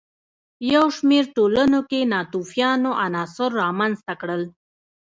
یو 0.73 0.85
شمېر 0.97 1.23
ټولنو 1.35 1.77
لکه 1.83 1.99
ناتوفیانو 2.13 2.91
عناصر 3.05 3.49
رامنځته 3.63 4.13
کړل. 4.21 4.43